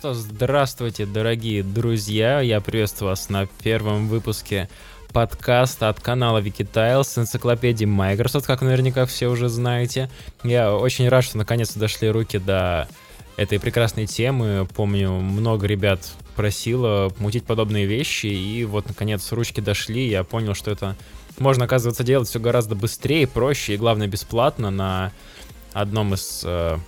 [0.00, 2.40] что, здравствуйте, дорогие друзья.
[2.40, 4.70] Я приветствую вас на первом выпуске
[5.12, 10.08] подкаста от канала Wikitiles с энциклопедией Microsoft, как наверняка все уже знаете.
[10.42, 12.88] Я очень рад, что наконец-то дошли руки до
[13.36, 14.66] этой прекрасной темы.
[14.74, 20.70] Помню, много ребят просило мутить подобные вещи, и вот, наконец, ручки дошли, я понял, что
[20.70, 20.96] это
[21.38, 25.12] можно, оказывается, делать все гораздо быстрее, проще и, главное, бесплатно на
[25.74, 26.78] одном из э,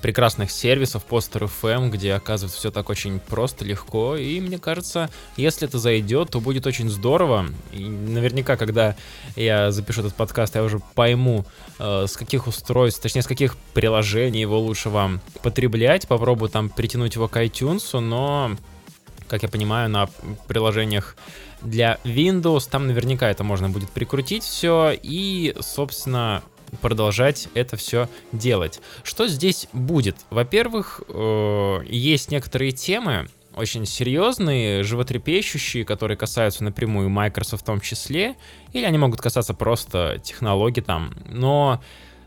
[0.00, 4.16] прекрасных сервисов, Poster FM, где оказывается все так очень просто, легко.
[4.16, 7.46] И мне кажется, если это зайдет, то будет очень здорово.
[7.72, 8.96] И наверняка, когда
[9.36, 11.44] я запишу этот подкаст, я уже пойму,
[11.78, 16.08] э, с каких устройств, точнее, с каких приложений его лучше вам потреблять.
[16.08, 18.56] Попробую там притянуть его к iTunes, но,
[19.28, 20.08] как я понимаю, на
[20.46, 21.16] приложениях
[21.62, 24.92] для Windows там наверняка это можно будет прикрутить все.
[25.02, 26.42] И, собственно,
[26.80, 28.80] продолжать это все делать.
[29.02, 30.16] Что здесь будет?
[30.30, 38.36] Во-первых, э, есть некоторые темы, очень серьезные, животрепещущие, которые касаются напрямую Microsoft в том числе,
[38.72, 41.82] или они могут касаться просто технологий там, но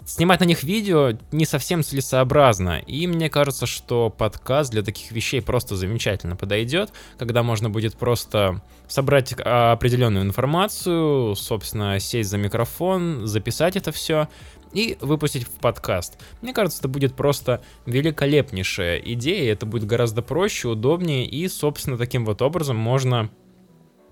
[0.06, 2.80] снимать на них видео не совсем целесообразно.
[2.80, 8.62] И мне кажется, что подкаст для таких вещей просто замечательно подойдет, когда можно будет просто
[8.88, 14.28] собрать определенную информацию, собственно, сесть за микрофон, записать это все
[14.74, 16.18] и выпустить в подкаст.
[16.42, 22.26] Мне кажется, это будет просто великолепнейшая идея, это будет гораздо проще, удобнее, и, собственно, таким
[22.26, 23.30] вот образом можно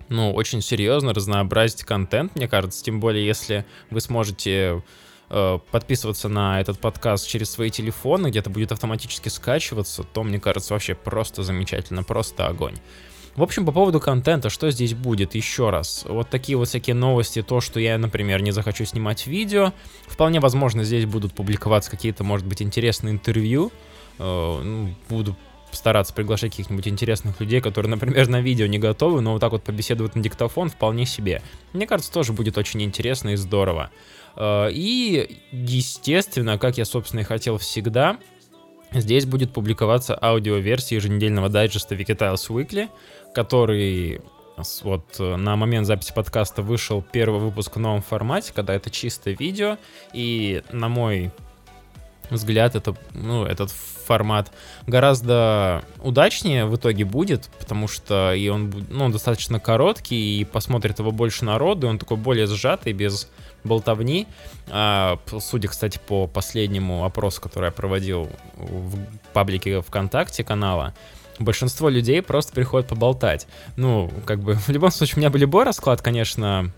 [0.08, 4.82] ну, очень серьезно разнообразить контент, мне кажется, тем более, если вы сможете
[5.70, 10.94] подписываться на этот подкаст через свои телефоны, где-то будет автоматически скачиваться, то, мне кажется, вообще
[10.94, 12.78] просто замечательно, просто огонь.
[13.36, 16.04] В общем, по поводу контента, что здесь будет, еще раз.
[16.08, 19.72] Вот такие вот всякие новости, то, что я, например, не захочу снимать видео.
[20.08, 23.70] Вполне возможно, здесь будут публиковаться какие-то, может быть, интересные интервью.
[24.18, 25.36] Э, ну, буду
[25.70, 29.62] стараться приглашать каких-нибудь интересных людей, которые, например, на видео не готовы, но вот так вот
[29.62, 31.42] побеседуют на диктофон вполне себе.
[31.72, 33.90] Мне кажется, тоже будет очень интересно и здорово.
[34.36, 38.18] Э, и, естественно, как я, собственно, и хотел всегда,
[38.92, 42.88] здесь будет публиковаться аудиоверсия еженедельного дайджеста Wikitiles Weekly,
[43.34, 44.20] который
[44.82, 49.34] вот э, на момент записи подкаста вышел первый выпуск в новом формате, когда это чистое
[49.34, 49.78] видео,
[50.12, 51.32] и на мой
[52.30, 54.52] взгляд, это, ну, этот формат
[54.86, 60.98] гораздо удачнее в итоге будет, потому что и он, ну, он достаточно короткий, и посмотрит
[60.98, 63.28] его больше народу, и он такой более сжатый, без
[63.64, 64.26] болтовни.
[64.68, 68.96] А, судя, кстати, по последнему опросу, который я проводил в
[69.32, 70.94] паблике ВКонтакте канала,
[71.38, 73.46] большинство людей просто приходят поболтать.
[73.76, 76.72] Ну, как бы, в любом случае, у меня бы любой расклад, конечно,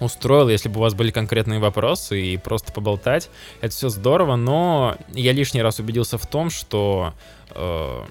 [0.00, 3.30] устроил, если бы у вас были конкретные вопросы и просто поболтать.
[3.60, 7.14] Это все здорово, но я лишний раз убедился в том, что
[7.50, 8.04] э,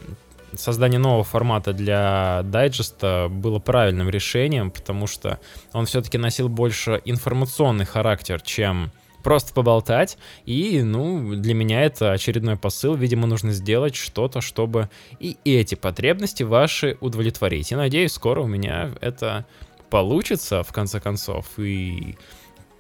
[0.56, 5.40] создание нового формата для дайджеста было правильным решением, потому что
[5.72, 8.92] он все-таки носил больше информационный характер, чем
[9.24, 10.18] просто поболтать.
[10.46, 12.96] И, ну, для меня это очередной посыл.
[12.96, 14.90] Видимо, нужно сделать что-то, чтобы
[15.20, 17.72] и эти потребности ваши удовлетворить.
[17.72, 19.46] И надеюсь, скоро у меня это
[19.90, 21.46] получится, в конце концов.
[21.58, 22.18] И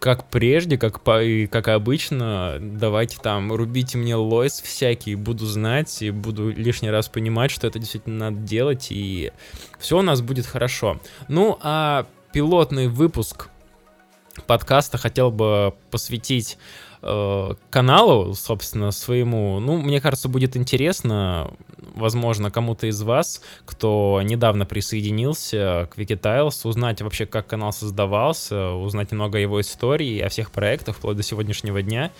[0.04, 6.02] как прежде, как, по, и как обычно, давайте там рубите мне лойс всякий, буду знать
[6.02, 9.32] и буду лишний раз понимать, что это действительно надо делать, и
[9.80, 11.00] все у нас будет хорошо.
[11.30, 13.48] Ну, а пилотный выпуск
[14.46, 16.58] подкаста хотел бы посвятить
[17.04, 19.60] э, каналу, собственно, своему.
[19.60, 21.52] Ну, мне кажется, будет интересно,
[21.94, 29.12] возможно, кому-то из вас, кто недавно присоединился к Wikitiles, узнать вообще, как канал создавался, узнать
[29.12, 32.12] немного о его истории, о всех проектах, вплоть до сегодняшнего дня.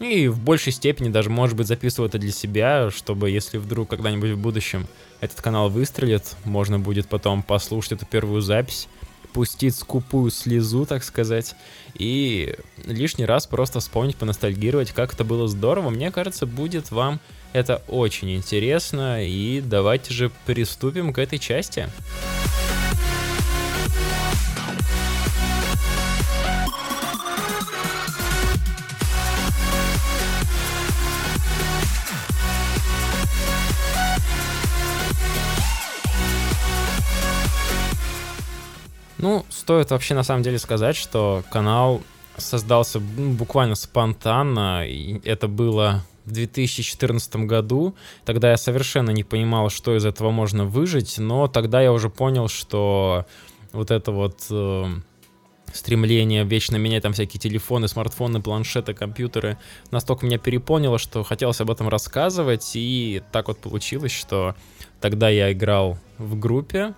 [0.00, 4.30] И в большей степени даже, может быть, записываю это для себя, чтобы, если вдруг когда-нибудь
[4.30, 4.86] в будущем
[5.20, 8.88] этот канал выстрелит, можно будет потом послушать эту первую запись
[9.32, 11.54] пустить скупую слезу, так сказать,
[11.94, 15.90] и лишний раз просто вспомнить, поностальгировать, как это было здорово.
[15.90, 17.20] Мне кажется, будет вам
[17.52, 21.88] это очень интересно, и давайте же приступим к этой части.
[39.18, 42.02] Ну, стоит вообще на самом деле сказать, что канал
[42.36, 47.94] создался ну, буквально спонтанно, и это было в 2014 году.
[48.24, 52.48] Тогда я совершенно не понимал, что из этого можно выжить, но тогда я уже понял,
[52.48, 53.26] что
[53.72, 54.86] вот это вот э,
[55.72, 59.58] стремление вечно менять там всякие телефоны, смартфоны, планшеты, компьютеры
[59.90, 64.54] настолько меня переполнило, что хотелось об этом рассказывать, и так вот получилось, что
[65.00, 66.94] тогда я играл в группе,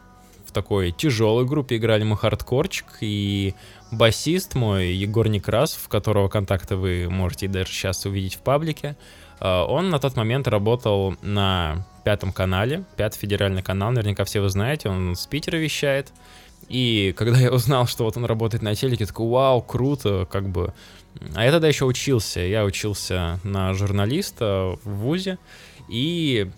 [0.50, 3.54] в такой тяжелой группе играли мы хардкорчик, и
[3.92, 8.96] басист мой, Егор Некрасов, которого контакты вы можете даже сейчас увидеть в паблике,
[9.38, 14.48] а, он на тот момент работал на пятом канале, пятый федеральный канал, наверняка все вы
[14.48, 16.12] знаете, он с Питера вещает,
[16.68, 20.74] и когда я узнал, что вот он работает на телеке, такой, вау, круто, как бы.
[21.34, 25.38] А я тогда еще учился, я учился на журналиста в ВУЗе,
[25.88, 26.50] и,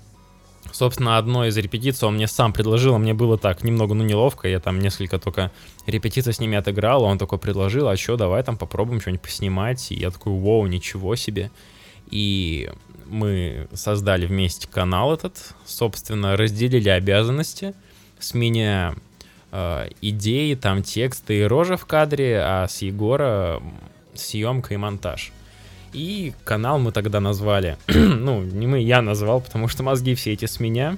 [0.71, 4.49] собственно, одной из репетиций он мне сам предложил, а мне было так, немного, ну, неловко,
[4.49, 5.51] я там несколько только
[5.87, 9.91] репетиций с ними отыграл, а он такой предложил, а что, давай там попробуем что-нибудь поснимать,
[9.91, 11.51] и я такой, вау, ничего себе.
[12.11, 12.71] И
[13.07, 17.75] мы создали вместе канал этот, собственно, разделили обязанности,
[18.19, 18.95] с меня
[19.51, 23.63] э, идеи, там тексты и рожа в кадре, а с Егора
[24.15, 25.33] съемка и монтаж.
[25.93, 30.47] И канал мы тогда назвали, ну, не мы, я назвал, потому что мозги все эти
[30.47, 30.97] с меня,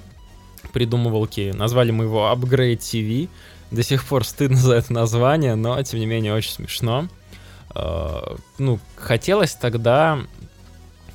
[0.73, 1.53] придумывалки.
[1.55, 3.29] Назвали мы его Upgrade TV.
[3.71, 7.07] До сих пор стыдно за это название, но, тем не менее, очень смешно.
[7.69, 10.19] Uh, ну, хотелось тогда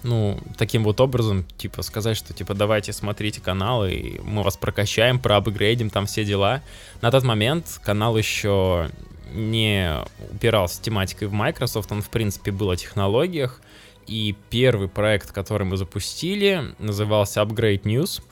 [0.03, 5.19] ну, таким вот образом, типа, сказать, что, типа, давайте смотрите канал, и мы вас прокачаем,
[5.19, 6.63] проапгрейдим, там все дела.
[7.01, 8.91] На тот момент канал еще
[9.33, 9.95] не
[10.33, 13.61] упирался тематикой в Microsoft, он, в принципе, был о технологиях,
[14.07, 18.23] и первый проект, который мы запустили, назывался Upgrade News.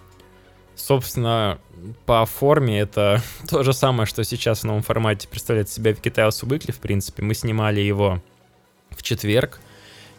[0.75, 1.59] Собственно,
[2.06, 6.44] по форме это то же самое, что сейчас в новом формате представляет себя в Kitails
[6.44, 7.23] Weekly, в принципе.
[7.23, 8.23] Мы снимали его
[8.91, 9.61] в четверг,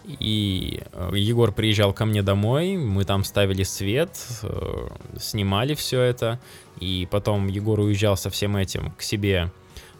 [0.05, 4.87] и э, Егор приезжал ко мне домой, мы там ставили свет, э,
[5.19, 6.39] снимали все это,
[6.79, 9.51] и потом Егор уезжал со всем этим к себе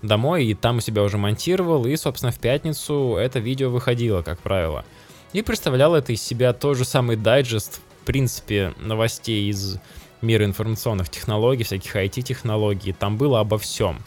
[0.01, 4.39] домой, и там у себя уже монтировал, и, собственно, в пятницу это видео выходило, как
[4.39, 4.85] правило.
[5.33, 9.77] И представлял это из себя тот же самый дайджест, в принципе, новостей из
[10.21, 14.01] мира информационных технологий, всяких IT-технологий, там было обо всем.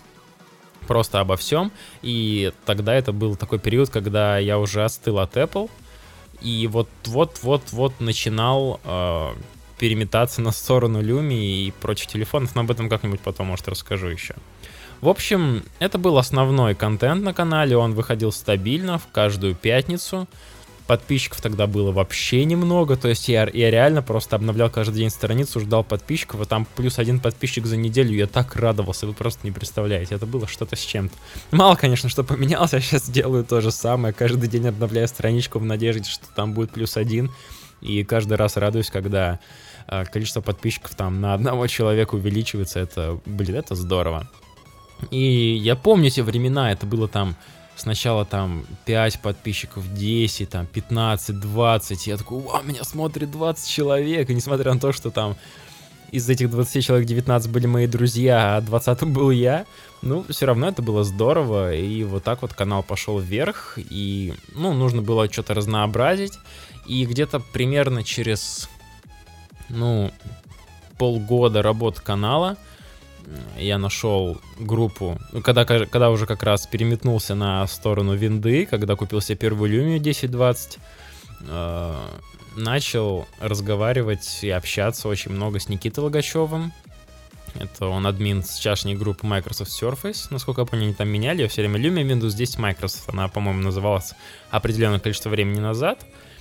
[0.89, 1.71] Просто обо всем.
[2.03, 5.71] И тогда это был такой период, когда я уже остыл от Apple,
[6.41, 9.31] и вот-вот-вот-вот начинал э,
[9.79, 14.35] переметаться на сторону Люми и прочих телефонов, но об этом как-нибудь потом, может, расскажу еще.
[15.01, 20.29] В общем, это был основной контент на канале, он выходил стабильно в каждую пятницу
[20.87, 25.61] подписчиков тогда было вообще немного, то есть я, я реально просто обновлял каждый день страницу,
[25.61, 29.53] ждал подписчиков, а там плюс один подписчик за неделю, я так радовался, вы просто не
[29.53, 31.15] представляете, это было что-то с чем-то.
[31.51, 35.65] Мало, конечно, что поменялось, я сейчас делаю то же самое, каждый день обновляю страничку в
[35.65, 37.31] надежде, что там будет плюс один,
[37.81, 39.41] и каждый раз радуюсь, когда
[39.89, 44.29] э, количество подписчиков там на одного человека увеличивается, это, блин, это здорово.
[45.11, 47.37] И я помню те времена, это было там
[47.83, 52.07] сначала там 5 подписчиков, 10, там 15, 20.
[52.07, 54.31] Я такой, вау, меня смотрит 20 человек.
[54.31, 55.37] И несмотря на то, что там
[56.13, 59.65] из этих 20 человек 19 были мои друзья, а 20 был я,
[60.03, 64.75] ну, все равно это было здорово, и вот так вот канал пошел вверх, и, ну,
[64.75, 66.39] нужно было что-то разнообразить,
[66.87, 68.69] и где-то примерно через,
[69.71, 70.13] ну,
[70.99, 72.59] полгода работы канала,
[73.57, 79.21] я нашел группу, ну, когда, когда уже как раз переметнулся на сторону винды, когда купил
[79.21, 80.79] себе первую Lumia 1020,
[81.49, 81.95] э,
[82.57, 86.73] начал разговаривать и общаться очень много с Никитой Логачевым.
[87.55, 90.29] Это он админ с чашней группы Microsoft Surface.
[90.31, 91.43] Насколько я понял, они там меняли.
[91.43, 93.09] Я все время Lumia Windows 10 Microsoft.
[93.09, 94.15] Она, по-моему, называлась
[94.51, 96.03] определенное количество времени назад.
[96.03, 96.32] Э,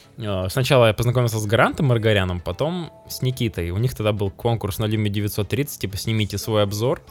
[0.50, 3.72] сначала я познакомился с Грантом Маргаряном, потом с Никитой.
[3.72, 7.01] У них тогда был конкурс на Lumia 930, типа снимите свой обзор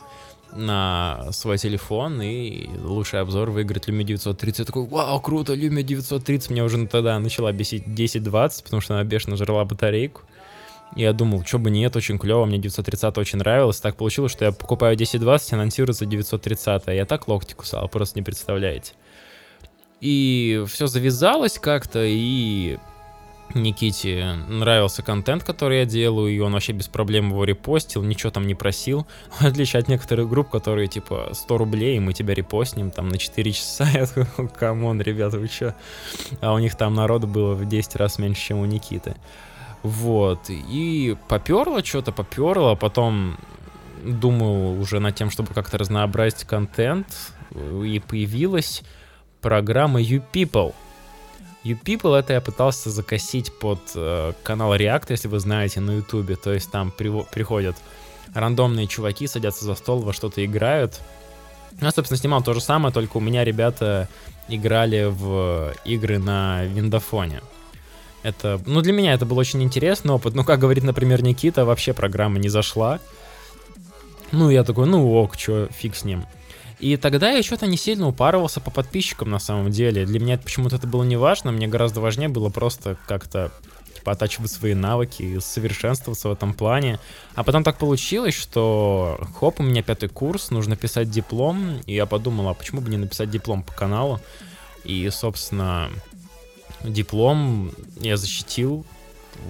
[0.52, 4.58] на свой телефон, и лучший обзор выиграет Lumia 930.
[4.58, 6.50] Я такой, вау, круто, Lumia 930.
[6.50, 10.22] Меня уже тогда начала бесить 1020, потому что она бешено жрала батарейку.
[10.96, 13.80] И я думал, что бы нет, очень клево, мне 930 очень нравилось.
[13.80, 18.24] Так получилось, что я покупаю 1020, анонсируется 930, а я так локти кусал, просто не
[18.24, 18.94] представляете.
[20.00, 22.78] И все завязалось как-то, и
[23.54, 28.46] Никите нравился контент, который я делаю, и он вообще без проблем его репостил, ничего там
[28.46, 29.06] не просил.
[29.40, 33.18] В отличие от некоторых групп, которые типа 100 рублей, и мы тебя репостнем там на
[33.18, 33.88] 4 часа.
[33.92, 35.74] Я такой, come on, ребята, вы чё?
[36.40, 39.16] А у них там народу было в 10 раз меньше, чем у Никиты.
[39.82, 43.38] Вот, и поперло что-то, поперло, а потом
[44.04, 47.06] думаю уже над тем, чтобы как-то разнообразить контент,
[47.54, 48.82] и появилась
[49.40, 50.74] программа You People—
[51.64, 56.40] You People это я пытался закосить под э, канал React, если вы знаете, на YouTube.
[56.40, 57.76] То есть там при, приходят
[58.34, 61.00] рандомные чуваки, садятся за стол, во что-то играют.
[61.80, 64.08] Я, собственно, снимал то же самое, только у меня ребята
[64.48, 67.42] играли в игры на виндофоне.
[68.22, 70.34] Это, ну, для меня это был очень интересный опыт.
[70.34, 73.00] Ну, как говорит, например, Никита, вообще программа не зашла.
[74.32, 76.24] Ну, я такой, ну ок, чё, фиг с ним.
[76.80, 80.06] И тогда я что-то не сильно упарывался по подписчикам на самом деле.
[80.06, 83.52] Для меня почему-то это было не важно, мне гораздо важнее было просто как-то
[83.94, 86.98] типа оттачивать свои навыки и совершенствоваться в этом плане.
[87.34, 92.06] А потом так получилось, что хоп, у меня пятый курс, нужно писать диплом, и я
[92.06, 94.18] подумал, а почему бы не написать диплом по каналу?
[94.84, 95.90] И, собственно,
[96.82, 98.86] диплом я защитил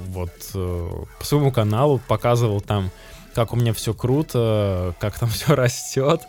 [0.09, 2.91] вот э, по своему каналу, показывал там
[3.35, 6.23] как у меня все круто, как там все растет.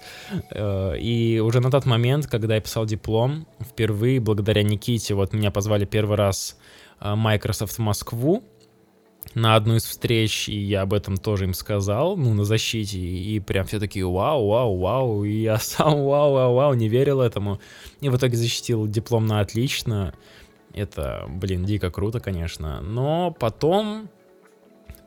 [0.51, 5.51] Э, и уже на тот момент, когда я писал диплом, впервые благодаря Никите, вот меня
[5.51, 6.58] позвали первый раз
[7.00, 8.43] э, Microsoft в Москву
[9.36, 13.39] на одну из встреч, и я об этом тоже им сказал, ну, на защите, и
[13.39, 17.60] прям все такие вау, вау, вау, и я сам вау, вау, вау, не верил этому.
[18.01, 20.13] И в итоге защитил диплом на отлично.
[20.74, 22.81] Это, блин, дико круто, конечно.
[22.81, 24.10] Но потом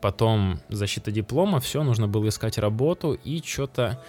[0.01, 3.99] потом защита диплома, все, нужно было искать работу, и что-то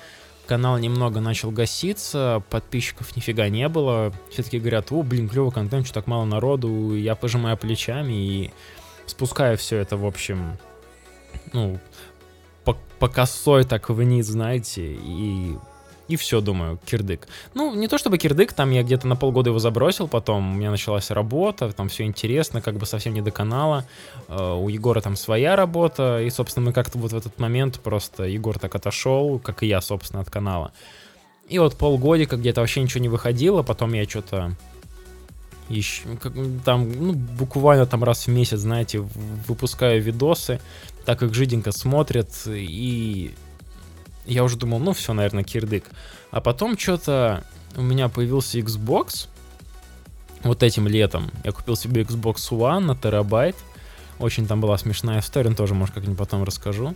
[0.47, 4.12] канал немного начал гаситься, подписчиков нифига не было.
[4.31, 8.50] Все таки говорят, о, блин, клевый контент, что так мало народу, я пожимаю плечами и
[9.07, 10.57] спускаю все это, в общем,
[11.52, 11.78] ну,
[12.64, 15.57] по, по косой так вниз, знаете, и
[16.09, 17.27] и все, думаю, кирдык.
[17.55, 20.71] Ну, не то чтобы кирдык, там я где-то на полгода его забросил, потом у меня
[20.71, 23.87] началась работа, там все интересно, как бы совсем не до канала.
[24.29, 28.25] Uh, у Егора там своя работа, и, собственно, мы как-то вот в этот момент просто
[28.25, 30.73] Егор так отошел, как и я, собственно, от канала.
[31.49, 34.57] И вот полгодика где-то вообще ничего не выходило, потом я что-то
[35.69, 36.33] еще, как,
[36.65, 40.61] там, ну, буквально там раз в месяц, знаете, выпускаю видосы,
[41.05, 43.35] так как жиденько смотрят, и
[44.26, 45.85] я уже думал, ну все, наверное, кирдык.
[46.30, 47.45] А потом что-то
[47.76, 49.28] у меня появился Xbox.
[50.42, 53.56] Вот этим летом я купил себе Xbox One на терабайт.
[54.18, 56.95] Очень там была смешная история, тоже, может, как-нибудь потом расскажу.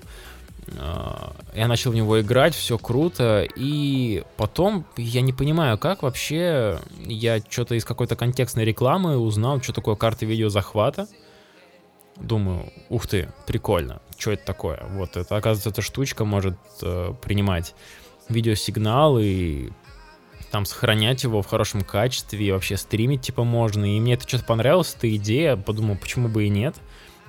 [0.79, 6.79] А, я начал в него играть, все круто, и потом я не понимаю, как вообще
[7.05, 11.09] я что-то из какой-то контекстной рекламы узнал, что такое карты видеозахвата.
[12.21, 14.85] Думаю, ух ты, прикольно что это такое.
[14.91, 17.75] Вот это, оказывается, эта штучка может э, принимать
[18.29, 19.71] видеосигнал и
[20.53, 23.85] там сохранять его в хорошем качестве, и вообще стримить типа можно.
[23.85, 26.77] И мне это что-то понравилось, эта идея, подумал, почему бы и нет.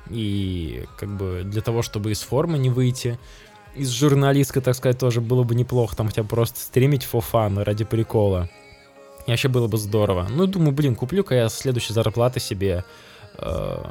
[0.10, 3.17] И как бы для того, чтобы из формы не выйти,
[3.75, 7.63] из журналистской, так сказать, тоже было бы неплохо, там хотя бы просто стримить for fun
[7.63, 8.50] ради прикола.
[9.27, 10.27] И вообще было бы здорово.
[10.29, 12.83] Ну, думаю, блин, куплю-ка я следующей зарплаты себе
[13.38, 13.83] э,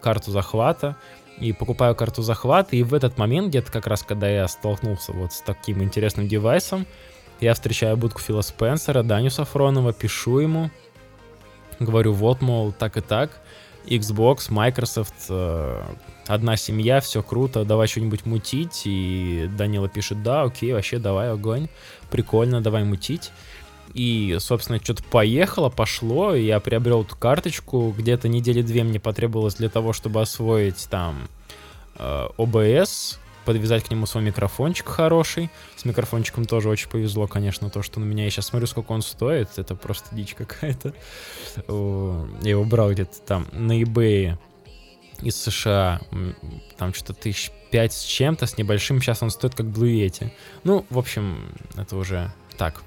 [0.00, 0.96] карту захвата,
[1.38, 5.32] и покупаю карту захвата, и в этот момент, где-то как раз, когда я столкнулся вот
[5.32, 6.86] с таким интересным девайсом,
[7.40, 10.70] я встречаю будку Фила Спенсера, Даню Сафронова, пишу ему,
[11.80, 13.40] говорю, вот, мол, так и так,
[13.86, 15.82] Xbox, Microsoft, э,
[16.28, 21.68] одна семья, все круто, давай что-нибудь мутить, и Данила пишет, да, окей, вообще давай, огонь,
[22.10, 23.32] прикольно, давай мутить.
[23.94, 27.94] И, собственно, что-то поехало, пошло, и я приобрел эту карточку.
[27.96, 31.28] Где-то недели две мне потребовалось для того, чтобы освоить там
[31.96, 35.50] э, OBS, подвязать к нему свой микрофончик хороший.
[35.76, 39.02] С микрофончиком тоже очень повезло, конечно, то, что на меня я сейчас смотрю, сколько он
[39.02, 39.50] стоит.
[39.56, 40.94] Это просто дичь какая-то.
[41.66, 44.38] Я его брал где-то там на eBay
[45.20, 46.00] из США.
[46.78, 49.00] Там что-то тысяч пять с чем-то, с небольшим.
[49.00, 50.30] Сейчас он стоит как Yeti.
[50.64, 52.82] Ну, в общем, это уже так,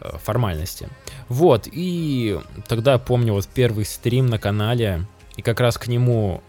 [0.00, 0.88] формальности.
[1.28, 2.38] Вот, и
[2.68, 6.42] тогда помню вот первый стрим на канале, и как раз к нему,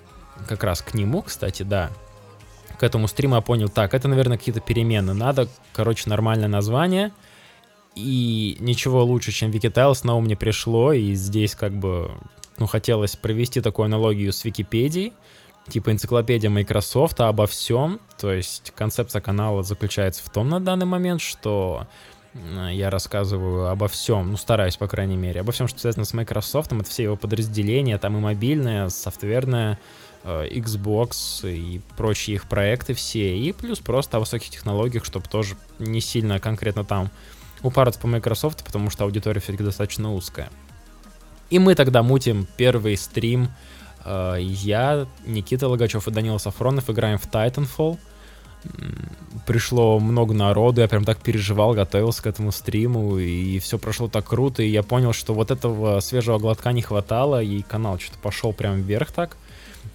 [0.48, 1.90] как раз к нему, кстати, да,
[2.78, 7.12] к этому стриму я понял, так, это, наверное, какие-то перемены, надо, короче, нормальное название,
[7.96, 12.12] и ничего лучше, чем Wikitiles на ум не пришло, и здесь как бы,
[12.58, 15.14] ну, хотелось провести такую аналогию с Википедией,
[15.68, 21.22] типа энциклопедия Microsoft обо всем, то есть концепция канала заключается в том на данный момент,
[21.22, 21.88] что
[22.72, 26.72] я рассказываю обо всем, ну, стараюсь, по крайней мере, обо всем, что связано с Microsoft,
[26.72, 29.80] это все его подразделения, там и мобильное, софтверное,
[30.24, 35.56] э, Xbox и прочие их проекты все, и плюс просто о высоких технологиях, чтобы тоже
[35.80, 37.10] не сильно конкретно там
[37.64, 40.50] упараться по Microsoft, потому что аудитория все-таки достаточно узкая.
[41.50, 43.50] И мы тогда мутим первый стрим.
[44.06, 47.98] Э, я, Никита Логачев и Данила Сафронов играем в Titanfall—
[49.46, 54.26] пришло много народу, я прям так переживал, готовился к этому стриму, и все прошло так
[54.26, 58.52] круто, и я понял, что вот этого свежего глотка не хватало, и канал что-то пошел
[58.54, 59.38] прям вверх так.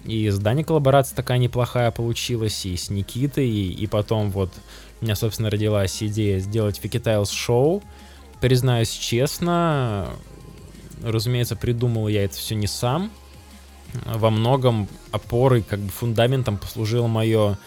[0.05, 4.51] И с Дани коллаборация такая неплохая получилась, и с Никитой, и, и потом вот
[5.01, 7.83] у меня, собственно, родилась идея сделать Викитайлс шоу.
[8.41, 10.09] Признаюсь честно,
[11.03, 13.11] разумеется, придумал я это все не сам.
[14.05, 17.57] Во многом опорой, как бы фундаментом послужило мое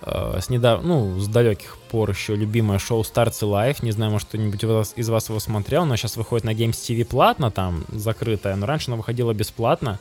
[0.00, 0.82] с недав...
[0.84, 3.78] ну, с далеких пор еще любимое шоу Starts Life.
[3.82, 6.70] Не знаю, может, кто-нибудь из вас, из вас его смотрел, но сейчас выходит на Games
[6.70, 9.98] TV платно, там, закрытое, но раньше оно выходило бесплатно.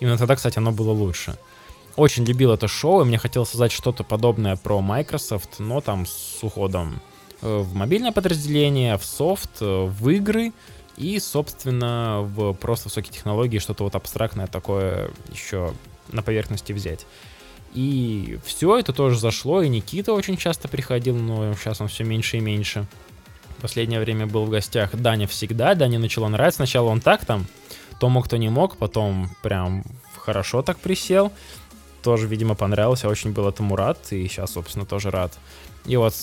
[0.00, 1.36] Именно тогда, кстати, оно было лучше.
[1.96, 6.42] Очень любил это шоу, и мне хотелось создать что-то подобное про Microsoft, но там с
[6.42, 7.00] уходом
[7.40, 10.52] э, в мобильное подразделение, в софт, э, в игры
[10.96, 15.72] и, собственно, в просто высокие технологии, что-то вот абстрактное такое еще
[16.08, 17.06] на поверхности взять.
[17.74, 22.36] И все это тоже зашло, и Никита очень часто приходил, но сейчас он все меньше
[22.36, 22.86] и меньше.
[23.60, 26.58] Последнее время был в гостях Даня всегда, Даня начало нравиться.
[26.58, 27.46] Сначала он так там,
[27.98, 29.84] то мог, то не мог, потом прям
[30.18, 31.32] хорошо так присел.
[32.02, 35.36] Тоже, видимо, понравился, очень был этому рад, и сейчас, собственно, тоже рад.
[35.86, 36.14] И вот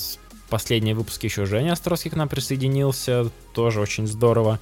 [0.50, 4.60] последние выпуски еще Женя Островский к нам присоединился, тоже очень здорово.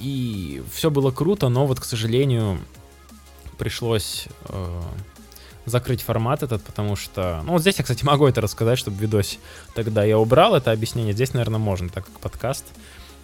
[0.00, 2.58] И все было круто, но вот, к сожалению,
[3.58, 4.82] пришлось э,
[5.66, 7.40] закрыть формат этот, потому что...
[7.44, 9.38] Ну, вот здесь я, кстати, могу это рассказать, чтобы видос
[9.74, 11.12] тогда я убрал это объяснение.
[11.12, 12.64] Здесь, наверное, можно, так как подкаст.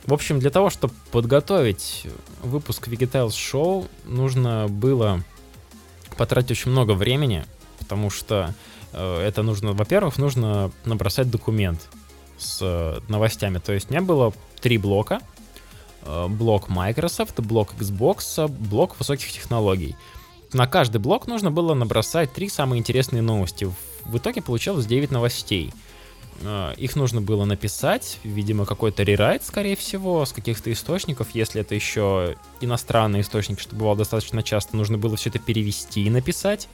[0.06, 2.06] В общем, для того, чтобы подготовить
[2.42, 5.22] выпуск Vegetails Show, нужно было
[6.16, 7.44] потратить очень много времени,
[7.78, 8.54] потому что
[8.92, 11.88] э, это нужно, во-первых, нужно набросать документ
[12.38, 13.58] с э, новостями.
[13.58, 15.20] То есть у меня было три блока.
[16.02, 19.96] Э, блок Microsoft, блок Xbox, блок высоких технологий
[20.52, 23.70] на каждый блок нужно было набросать три самые интересные новости.
[24.04, 25.72] В итоге получилось 9 новостей.
[26.42, 31.28] А, их нужно было написать, видимо, какой-то рерайт, скорее всего, с каких-то источников.
[31.34, 36.10] Если это еще иностранный источник, что бывало достаточно часто, нужно было все это перевести и
[36.10, 36.68] написать.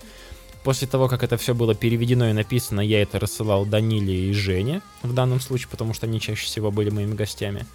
[0.63, 4.81] После того, как это все было переведено и написано, я это рассылал Даниле и Жене
[5.03, 7.67] в данном случае, потому что они чаще всего были моими гостями.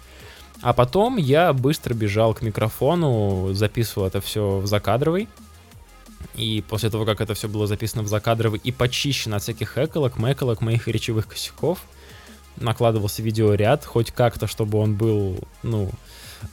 [0.60, 5.28] А потом я быстро бежал к микрофону, записывал это все в закадровый,
[6.34, 10.18] и после того, как это все было записано в закадровый и почищено от всяких эколог,
[10.18, 11.80] мэколог, моих речевых косяков,
[12.56, 15.90] накладывался видеоряд, хоть как-то, чтобы он был, ну,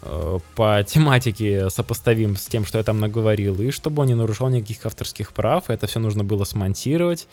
[0.02, 4.50] э, по тематике сопоставим с тем, что я там наговорил, и чтобы он не нарушал
[4.50, 5.70] никаких авторских прав.
[5.70, 7.28] Это все нужно было смонтировать,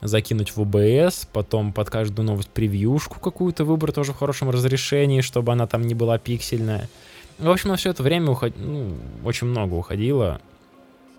[0.00, 5.52] закинуть в OBS, потом под каждую новость превьюшку какую-то выбрать тоже в хорошем разрешении, чтобы
[5.52, 6.88] она там не была пиксельная.
[7.38, 8.52] В общем, на все это время уход...
[8.58, 10.40] ну, очень много уходило.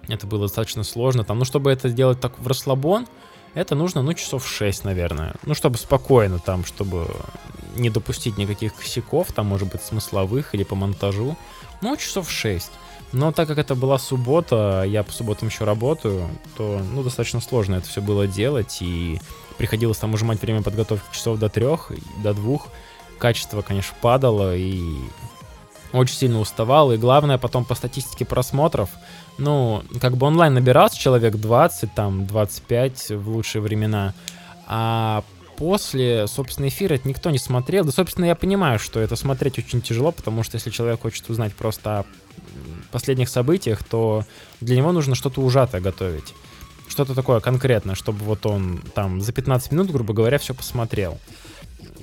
[0.08, 1.24] Это было достаточно сложно.
[1.24, 3.08] Там, ну, чтобы это сделать так в расслабон,
[3.54, 5.36] это нужно, ну, часов 6, наверное.
[5.46, 7.08] Ну, чтобы спокойно там, чтобы
[7.76, 11.36] не допустить никаких косяков, там, может быть, смысловых или по монтажу.
[11.82, 12.72] Ну, часов 6.
[13.12, 17.76] Но так как это была суббота, я по субботам еще работаю, то, ну, достаточно сложно
[17.76, 19.20] это все было делать, и
[19.58, 21.92] приходилось там ужимать время подготовки часов до трех,
[22.24, 22.70] до двух.
[23.18, 24.96] Качество, конечно, падало, и
[25.92, 28.90] очень сильно уставал, и главное, потом по статистике просмотров,
[29.38, 34.14] ну, как бы онлайн набирался человек 20, там, 25 в лучшие времена,
[34.68, 35.24] а
[35.58, 37.86] после, собственно, эфира это никто не смотрел.
[37.86, 41.54] Да, собственно, я понимаю, что это смотреть очень тяжело, потому что если человек хочет узнать
[41.54, 42.06] просто о
[42.92, 44.26] последних событиях, то
[44.60, 46.34] для него нужно что-то ужатое готовить.
[46.88, 51.20] Что-то такое конкретное, чтобы вот он там за 15 минут, грубо говоря, все посмотрел.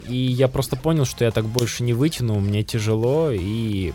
[0.06, 3.92] И я просто понял, что я так больше не вытяну, мне тяжело, и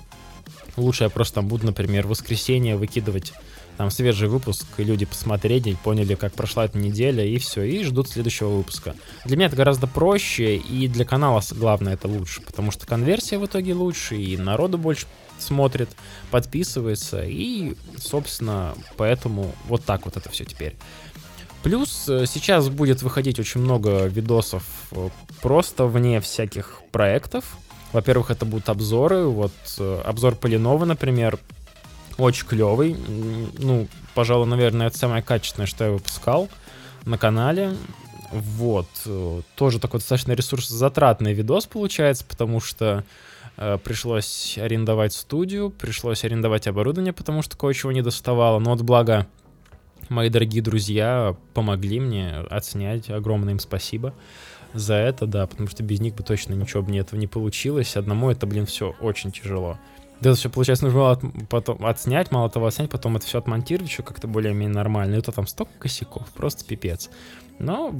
[0.77, 3.33] лучше я просто там буду, например, в воскресенье выкидывать
[3.77, 8.09] там свежий выпуск, и люди посмотрели, поняли, как прошла эта неделя, и все, и ждут
[8.09, 8.95] следующего выпуска.
[9.25, 13.45] Для меня это гораздо проще, и для канала, главное, это лучше, потому что конверсия в
[13.45, 15.07] итоге лучше, и народу больше
[15.39, 15.89] смотрит,
[16.29, 20.75] подписывается, и, собственно, поэтому вот так вот это все теперь.
[21.63, 25.09] Плюс э, сейчас будет выходить очень много видосов э,
[25.41, 27.57] просто вне всяких проектов.
[27.93, 29.25] Во-первых, это будут обзоры.
[29.25, 31.39] Вот э, обзор по Lenovo, например,
[32.17, 32.97] очень клевый.
[33.59, 36.49] Ну, пожалуй, наверное, это самое качественное, что я выпускал
[37.05, 37.75] на канале.
[38.31, 38.87] Вот.
[39.55, 43.03] Тоже такой достаточно ресурсозатратный видос получается, потому что
[43.57, 48.57] э, пришлось арендовать студию, пришлось арендовать оборудование, потому что кое-чего не доставало.
[48.57, 49.27] Но вот благо
[50.09, 53.11] мои дорогие друзья помогли мне отснять.
[53.11, 54.15] Огромное им спасибо
[54.73, 57.95] за это, да, потому что без них бы точно ничего бы этого не получилось.
[57.95, 59.77] Одному это, блин, все очень тяжело.
[60.21, 63.89] Да, это все, получается, нужно от, потом отснять, мало того отснять, потом это все отмонтировать
[63.89, 65.15] еще как-то более-менее нормально.
[65.15, 67.09] И то там столько косяков, просто пипец.
[67.59, 67.93] Но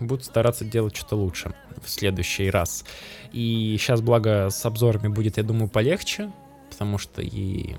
[0.00, 2.84] буду стараться делать что-то лучше в следующий раз.
[3.32, 6.30] И сейчас, благо, с обзорами будет, я думаю, полегче,
[6.70, 7.74] потому что и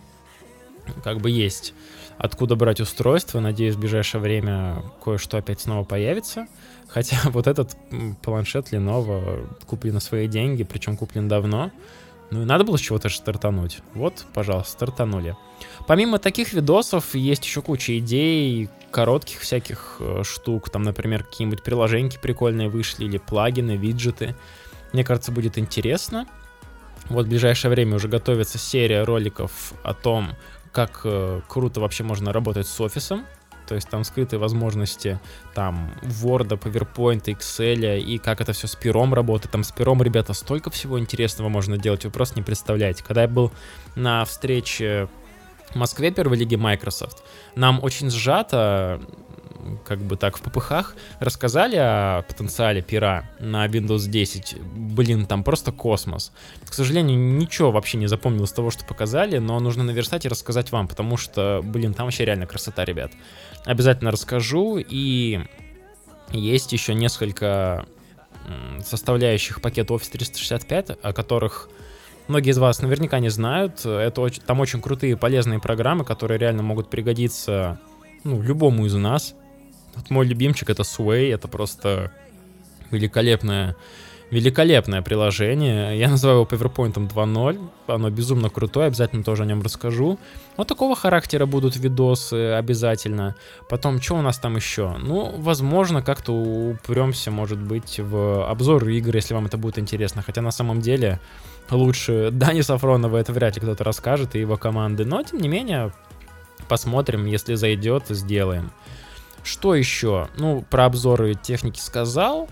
[1.03, 1.73] как бы есть
[2.17, 3.39] откуда брать устройство.
[3.39, 6.47] Надеюсь, в ближайшее время кое-что опять снова появится.
[6.87, 7.75] Хотя вот этот
[8.21, 11.71] планшет Lenovo куплен на свои деньги, причем куплен давно.
[12.31, 13.79] Ну и надо было с чего-то же стартануть.
[13.93, 15.35] Вот, пожалуйста, стартанули.
[15.87, 20.69] Помимо таких видосов, есть еще куча идей, коротких всяких э, штук.
[20.69, 24.35] Там, например, какие-нибудь приложения прикольные вышли, или плагины, виджеты.
[24.91, 26.27] Мне кажется, будет интересно.
[27.09, 30.31] Вот в ближайшее время уже готовится серия роликов о том,
[30.71, 33.25] как э, круто вообще можно работать с офисом.
[33.67, 35.19] То есть там скрытые возможности
[35.53, 39.51] там Word, PowerPoint, Excel и как это все с пером работает.
[39.51, 43.03] Там с пером, ребята, столько всего интересного можно делать, вы просто не представляете.
[43.03, 43.51] Когда я был
[43.95, 45.07] на встрече
[45.71, 47.23] в Москве первой лиги Microsoft,
[47.55, 49.01] нам очень сжато
[49.85, 54.57] как бы так в попыхах рассказали о потенциале пера на Windows 10.
[54.61, 56.31] Блин, там просто космос.
[56.67, 60.71] К сожалению, ничего вообще не запомнил из того, что показали, но нужно наверстать и рассказать
[60.71, 63.11] вам, потому что, блин, там вообще реально красота, ребят.
[63.65, 65.39] Обязательно расскажу, и
[66.31, 67.85] есть еще несколько
[68.83, 71.69] составляющих пакета Office 365, о которых
[72.27, 73.85] многие из вас наверняка не знают.
[73.85, 77.79] Это очень, там очень крутые полезные программы, которые реально могут пригодиться
[78.23, 79.35] ну, любому из нас.
[79.95, 82.11] Вот мой любимчик это Sway, это просто
[82.91, 83.75] великолепное,
[84.31, 85.97] великолепное приложение.
[85.97, 87.69] Я называю его PowerPoint 2.0.
[87.87, 90.19] Оно безумно крутое, обязательно тоже о нем расскажу.
[90.57, 93.35] Вот такого характера будут видосы обязательно.
[93.69, 94.95] Потом, что у нас там еще?
[94.97, 100.21] Ну, возможно, как-то упремся, может быть, в обзор игр, если вам это будет интересно.
[100.21, 101.19] Хотя на самом деле
[101.69, 105.05] лучше Дани Сафронова это вряд ли кто-то расскажет и его команды.
[105.05, 105.91] Но, тем не менее,
[106.67, 108.71] посмотрим, если зайдет, сделаем.
[109.45, 110.27] Что еще?
[110.37, 112.49] Ну, про обзоры техники сказал,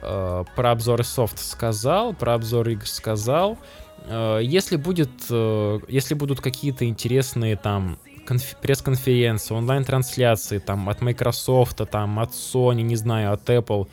[0.00, 3.58] э, про обзоры софт сказал, про обзоры игр сказал.
[4.06, 11.82] Э, если будет, э, если будут какие-то интересные там конф- пресс-конференции, онлайн-трансляции там от Microsoft,
[11.90, 13.86] там от Sony, не знаю, от Apple,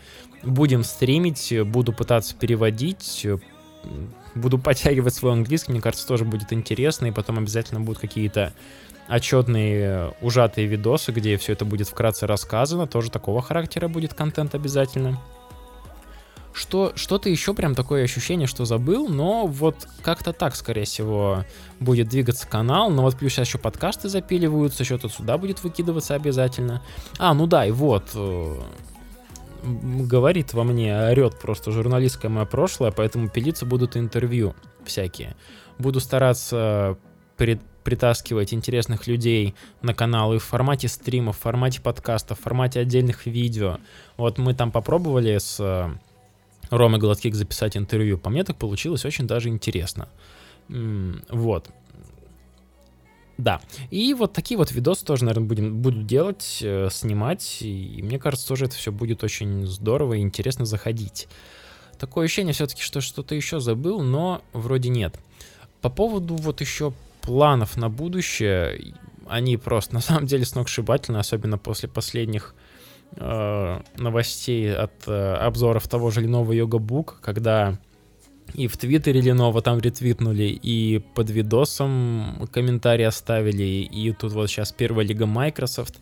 [0.43, 3.27] будем стримить, буду пытаться переводить,
[4.36, 8.53] буду подтягивать свой английский, мне кажется, тоже будет интересно, и потом обязательно будут какие-то
[9.10, 14.56] отчетные э, ужатые видосы, где все это будет вкратце рассказано, тоже такого характера будет контент
[14.56, 15.20] обязательно.
[16.54, 21.46] Что, что-то еще прям такое ощущение, что забыл, но вот как-то так, скорее всего,
[21.80, 22.89] будет двигаться канал.
[22.89, 26.82] Но вот плюс сейчас еще подкасты запиливаются, что-то сюда будет выкидываться обязательно.
[27.20, 28.60] А, ну да, и вот, э,
[29.63, 35.36] говорит во мне, орет просто журналистское мое прошлое, поэтому пилиться будут интервью всякие.
[35.78, 36.98] Буду стараться
[37.36, 42.82] пред, притаскивать интересных людей на канал и в формате стримов, в формате подкастов, в формате
[42.82, 43.78] отдельных видео.
[44.17, 45.89] Вот мы там попробовали с э,
[46.69, 48.17] Ромой Гладких записать интервью.
[48.17, 50.10] По мне так получилось очень даже интересно.
[50.67, 51.69] Вот.
[53.38, 53.62] Да.
[53.89, 57.60] И вот такие вот видосы тоже, наверное, будем, буду делать, э, снимать.
[57.62, 61.30] И мне кажется, тоже это все будет очень здорово и интересно заходить.
[61.97, 65.17] Такое ощущение все-таки, что что-то еще забыл, но вроде нет.
[65.80, 66.91] По поводу вот еще
[67.27, 68.93] планов на будущее,
[69.27, 72.55] они просто на самом деле сногсшибательны, особенно после последних
[73.17, 77.77] э, новостей от э, обзоров того же Lenovo Yoga Book, когда
[78.53, 84.71] и в Твиттере Lenovo там ретвитнули, и под видосом комментарии оставили, и тут вот сейчас
[84.71, 85.99] первая лига Microsoft.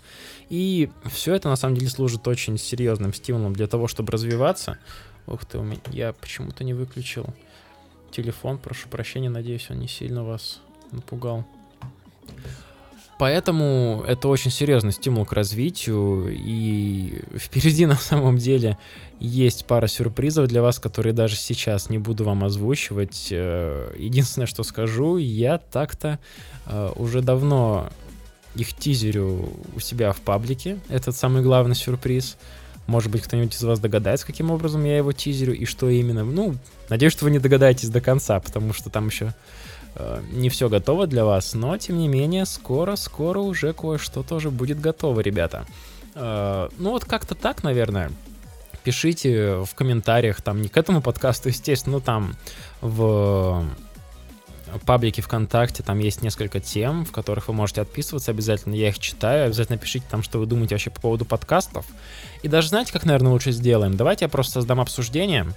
[0.51, 4.77] И все это на самом деле служит очень серьезным стимулом для того, чтобы развиваться.
[5.25, 7.25] Ух ты, у меня, я почему-то не выключил
[8.11, 10.61] телефон, прошу прощения, надеюсь, он не сильно вас
[10.91, 11.45] напугал.
[13.17, 18.78] Поэтому это очень серьезный стимул к развитию, и впереди на самом деле
[19.19, 23.30] есть пара сюрпризов для вас, которые даже сейчас не буду вам озвучивать.
[23.32, 26.19] Э, единственное, что скажу, я так-то
[26.65, 27.89] э, уже давно
[28.56, 32.38] их тизерю у себя в паблике, этот самый главный сюрприз.
[32.88, 36.24] Может быть, кто-нибудь из вас догадается, каким образом я его тизерю и что именно.
[36.24, 36.56] Ну,
[36.89, 39.34] надеюсь, что вы не догадаетесь до конца, потому что там еще
[40.31, 45.21] не все готово для вас, но тем не менее скоро-скоро уже кое-что тоже будет готово,
[45.21, 45.65] ребята.
[46.15, 48.12] Э, ну вот как-то так, наверное.
[48.84, 52.36] Пишите в комментариях, там не к этому подкасту, естественно, но там
[52.81, 53.65] в
[54.86, 59.45] паблике ВКонтакте, там есть несколько тем, в которых вы можете отписываться обязательно, я их читаю,
[59.45, 61.86] обязательно пишите там, что вы думаете вообще по поводу подкастов.
[62.43, 63.95] И даже знаете, как, наверное, лучше сделаем?
[63.95, 65.47] Давайте я просто создам обсуждение,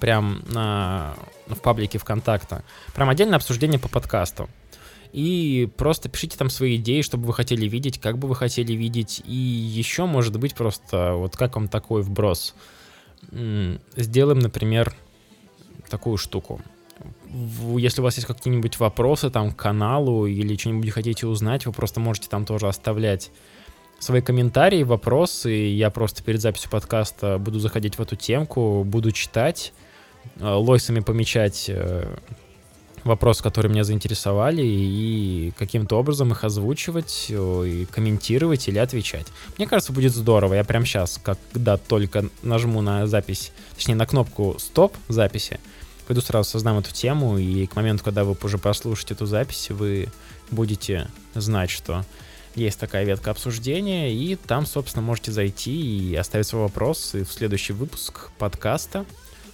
[0.00, 1.14] прям на,
[1.46, 2.64] в паблике ВКонтакта.
[2.94, 4.48] Прям отдельное обсуждение по подкасту.
[5.12, 8.74] И просто пишите там свои идеи, что бы вы хотели видеть, как бы вы хотели
[8.74, 9.22] видеть.
[9.24, 12.54] И еще, может быть, просто вот как вам такой вброс.
[13.96, 14.94] Сделаем, например,
[15.88, 16.60] такую штуку.
[17.78, 22.00] если у вас есть какие-нибудь вопросы там к каналу или что-нибудь хотите узнать, вы просто
[22.00, 23.30] можете там тоже оставлять
[23.98, 25.50] свои комментарии, вопросы.
[25.50, 29.72] Я просто перед записью подкаста буду заходить в эту темку, буду читать,
[30.40, 32.16] лойсами помечать э,
[33.06, 39.26] вопросы, которые меня заинтересовали, и каким-то образом их озвучивать, и комментировать или отвечать.
[39.56, 40.54] Мне кажется, будет здорово.
[40.54, 45.58] Я прямо сейчас, когда только нажму на запись, точнее на кнопку «Стоп» записи,
[46.06, 50.08] пойду сразу создам эту тему, и к моменту, когда вы уже прослушаете эту запись, вы
[50.50, 52.04] будете знать, что
[52.54, 55.72] есть такая ветка обсуждения, и там, собственно, можете зайти
[56.10, 59.04] и оставить свой вопрос, и в следующий выпуск подкаста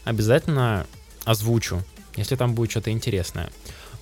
[0.05, 0.87] обязательно
[1.25, 1.83] озвучу
[2.17, 3.51] если там будет что-то интересное.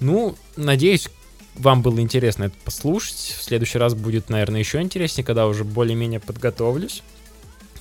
[0.01, 1.09] Ну, надеюсь,
[1.57, 3.37] вам было интересно это послушать.
[3.39, 7.03] В следующий раз будет, наверное, еще интереснее, когда уже более-менее подготовлюсь.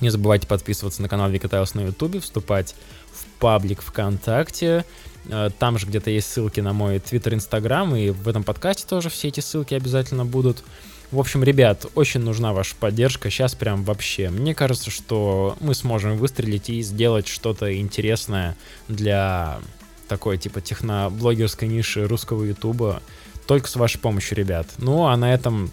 [0.00, 2.74] Не забывайте подписываться на канал Викатайлс на Ютубе, вступать
[3.12, 4.84] в паблик ВКонтакте.
[5.26, 9.10] Э, там же где-то есть ссылки на мой Твиттер, Инстаграм, и в этом подкасте тоже
[9.10, 10.62] все эти ссылки обязательно будут.
[11.10, 13.30] В общем, ребят, очень нужна ваша поддержка.
[13.30, 14.30] Сейчас прям вообще.
[14.30, 19.58] Мне кажется, что мы сможем выстрелить и сделать что-то интересное для
[20.06, 23.02] такой, типа, техноблогерской ниши русского ютуба.
[23.48, 24.68] Только с вашей помощью, ребят.
[24.78, 25.72] Ну, а на этом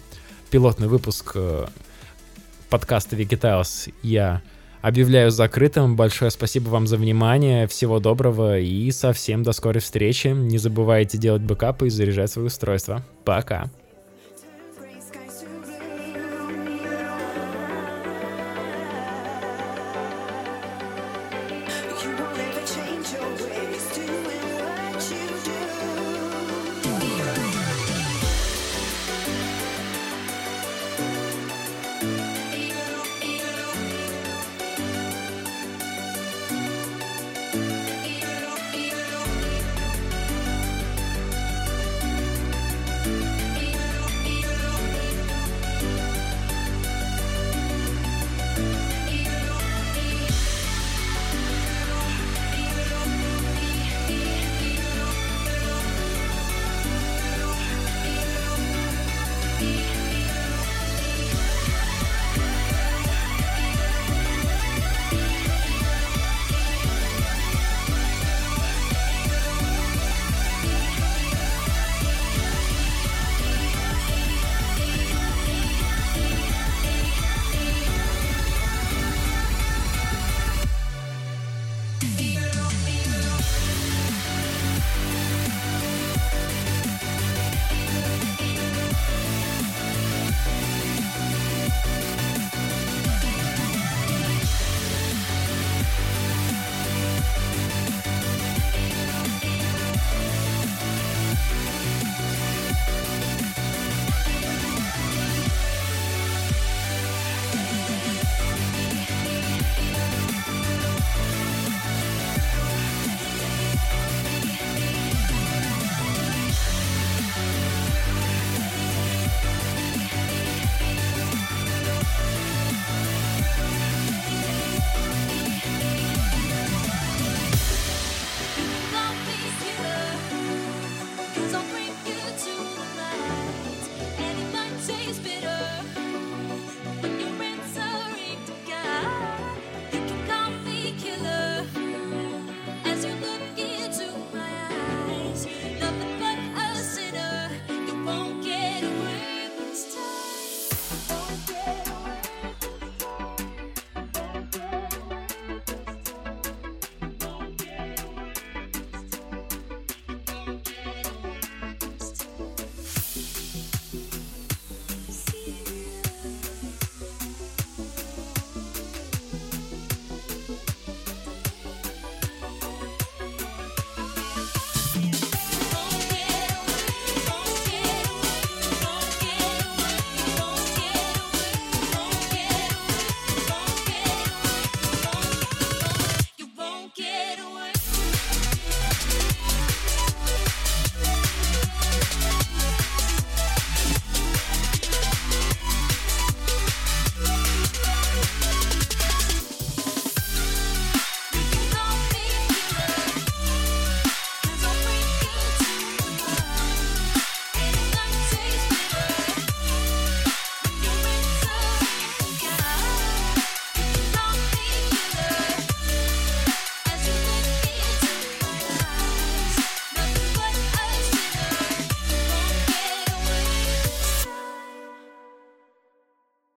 [0.50, 1.66] пилотный выпуск э,
[2.68, 4.42] подкаста Вегетаус я
[4.82, 5.94] объявляю закрытым.
[5.94, 7.68] Большое спасибо вам за внимание.
[7.68, 10.28] Всего доброго и совсем до скорой встречи.
[10.28, 13.04] Не забывайте делать бэкапы и заряжать свои устройства.
[13.24, 13.70] Пока.